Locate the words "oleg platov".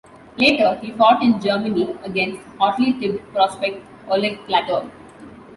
4.09-4.89